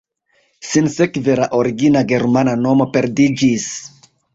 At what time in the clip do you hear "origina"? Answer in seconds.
1.59-2.03